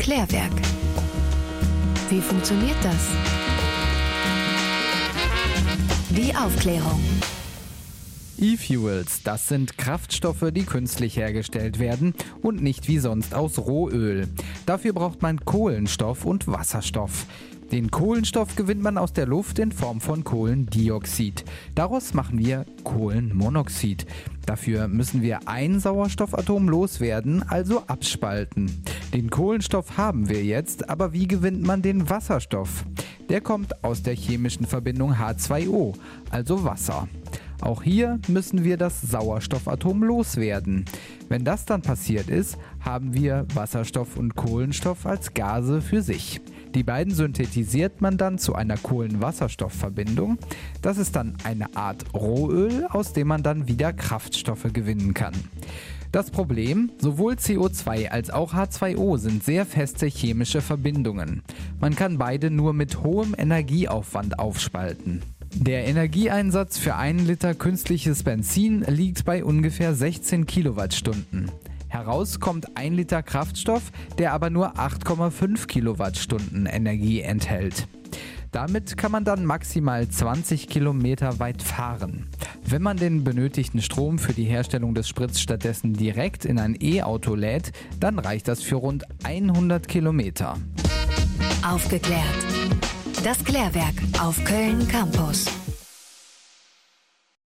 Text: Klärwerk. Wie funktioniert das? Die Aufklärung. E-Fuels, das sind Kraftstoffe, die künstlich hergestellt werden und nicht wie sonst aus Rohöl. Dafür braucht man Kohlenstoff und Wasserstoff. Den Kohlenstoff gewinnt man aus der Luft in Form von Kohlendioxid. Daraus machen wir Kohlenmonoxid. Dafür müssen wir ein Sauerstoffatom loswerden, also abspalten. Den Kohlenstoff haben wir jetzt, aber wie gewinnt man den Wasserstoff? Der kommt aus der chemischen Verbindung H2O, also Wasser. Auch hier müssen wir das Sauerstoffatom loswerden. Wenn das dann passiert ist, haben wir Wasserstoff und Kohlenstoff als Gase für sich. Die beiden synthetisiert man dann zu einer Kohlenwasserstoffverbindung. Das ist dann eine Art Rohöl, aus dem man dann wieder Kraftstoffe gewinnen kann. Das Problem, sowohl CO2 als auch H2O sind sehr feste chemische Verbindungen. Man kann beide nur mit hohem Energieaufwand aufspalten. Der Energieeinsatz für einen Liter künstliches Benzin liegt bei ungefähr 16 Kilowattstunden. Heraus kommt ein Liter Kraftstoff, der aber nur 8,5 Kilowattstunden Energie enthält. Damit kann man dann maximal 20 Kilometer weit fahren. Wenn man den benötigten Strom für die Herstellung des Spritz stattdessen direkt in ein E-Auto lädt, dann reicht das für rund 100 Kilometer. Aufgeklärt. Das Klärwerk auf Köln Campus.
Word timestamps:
Klärwerk. 0.00 0.50
Wie 2.08 2.22
funktioniert 2.22 2.76
das? 2.82 3.08
Die 6.08 6.34
Aufklärung. 6.34 6.98
E-Fuels, 8.38 9.22
das 9.24 9.48
sind 9.48 9.76
Kraftstoffe, 9.76 10.46
die 10.52 10.64
künstlich 10.64 11.18
hergestellt 11.18 11.78
werden 11.78 12.14
und 12.40 12.62
nicht 12.62 12.88
wie 12.88 12.98
sonst 12.98 13.34
aus 13.34 13.58
Rohöl. 13.58 14.26
Dafür 14.64 14.94
braucht 14.94 15.20
man 15.20 15.44
Kohlenstoff 15.44 16.24
und 16.24 16.46
Wasserstoff. 16.48 17.26
Den 17.72 17.92
Kohlenstoff 17.92 18.56
gewinnt 18.56 18.82
man 18.82 18.98
aus 18.98 19.12
der 19.12 19.26
Luft 19.26 19.60
in 19.60 19.70
Form 19.70 20.00
von 20.00 20.24
Kohlendioxid. 20.24 21.44
Daraus 21.76 22.14
machen 22.14 22.38
wir 22.38 22.66
Kohlenmonoxid. 22.82 24.06
Dafür 24.44 24.88
müssen 24.88 25.22
wir 25.22 25.46
ein 25.46 25.78
Sauerstoffatom 25.78 26.68
loswerden, 26.68 27.44
also 27.48 27.84
abspalten. 27.86 28.82
Den 29.14 29.30
Kohlenstoff 29.30 29.96
haben 29.96 30.28
wir 30.28 30.42
jetzt, 30.42 30.90
aber 30.90 31.12
wie 31.12 31.28
gewinnt 31.28 31.62
man 31.62 31.80
den 31.80 32.10
Wasserstoff? 32.10 32.84
Der 33.28 33.40
kommt 33.40 33.84
aus 33.84 34.02
der 34.02 34.14
chemischen 34.14 34.66
Verbindung 34.66 35.14
H2O, 35.14 35.94
also 36.30 36.64
Wasser. 36.64 37.06
Auch 37.60 37.84
hier 37.84 38.18
müssen 38.26 38.64
wir 38.64 38.78
das 38.78 39.00
Sauerstoffatom 39.02 40.02
loswerden. 40.02 40.86
Wenn 41.28 41.44
das 41.44 41.66
dann 41.66 41.82
passiert 41.82 42.28
ist, 42.28 42.56
haben 42.80 43.14
wir 43.14 43.46
Wasserstoff 43.54 44.16
und 44.16 44.34
Kohlenstoff 44.34 45.06
als 45.06 45.34
Gase 45.34 45.80
für 45.82 46.02
sich. 46.02 46.40
Die 46.74 46.82
beiden 46.84 47.12
synthetisiert 47.12 48.00
man 48.00 48.16
dann 48.16 48.38
zu 48.38 48.54
einer 48.54 48.76
Kohlenwasserstoffverbindung. 48.76 50.38
Das 50.82 50.98
ist 50.98 51.16
dann 51.16 51.36
eine 51.42 51.74
Art 51.76 52.14
Rohöl, 52.14 52.86
aus 52.90 53.12
dem 53.12 53.28
man 53.28 53.42
dann 53.42 53.66
wieder 53.66 53.92
Kraftstoffe 53.92 54.72
gewinnen 54.72 55.14
kann. 55.14 55.34
Das 56.12 56.30
Problem, 56.30 56.90
sowohl 56.98 57.34
CO2 57.34 58.08
als 58.08 58.30
auch 58.30 58.52
H2O 58.52 59.18
sind 59.18 59.44
sehr 59.44 59.64
feste 59.64 60.06
chemische 60.06 60.60
Verbindungen. 60.60 61.42
Man 61.80 61.94
kann 61.94 62.18
beide 62.18 62.50
nur 62.50 62.72
mit 62.72 63.02
hohem 63.02 63.34
Energieaufwand 63.38 64.38
aufspalten. 64.38 65.22
Der 65.54 65.86
Energieeinsatz 65.86 66.78
für 66.78 66.96
einen 66.96 67.26
Liter 67.26 67.54
künstliches 67.54 68.22
Benzin 68.22 68.84
liegt 68.88 69.24
bei 69.24 69.44
ungefähr 69.44 69.94
16 69.94 70.46
Kilowattstunden. 70.46 71.50
Heraus 71.90 72.38
kommt 72.38 72.76
ein 72.76 72.94
Liter 72.94 73.22
Kraftstoff, 73.22 73.90
der 74.16 74.32
aber 74.32 74.48
nur 74.48 74.76
8,5 74.76 75.66
Kilowattstunden 75.66 76.66
Energie 76.66 77.20
enthält. 77.20 77.88
Damit 78.52 78.96
kann 78.96 79.12
man 79.12 79.24
dann 79.24 79.44
maximal 79.44 80.08
20 80.08 80.68
Kilometer 80.68 81.38
weit 81.38 81.62
fahren. 81.62 82.28
Wenn 82.64 82.82
man 82.82 82.96
den 82.96 83.24
benötigten 83.24 83.82
Strom 83.82 84.18
für 84.18 84.32
die 84.32 84.44
Herstellung 84.44 84.94
des 84.94 85.08
Spritz 85.08 85.40
stattdessen 85.40 85.94
direkt 85.94 86.44
in 86.44 86.58
ein 86.58 86.76
E-Auto 86.80 87.34
lädt, 87.34 87.72
dann 87.98 88.18
reicht 88.18 88.48
das 88.48 88.62
für 88.62 88.76
rund 88.76 89.04
100 89.24 89.86
Kilometer. 89.88 90.56
Aufgeklärt. 91.68 92.22
Das 93.24 93.44
Klärwerk 93.44 93.94
auf 94.20 94.42
Köln 94.44 94.86
Campus. 94.88 95.59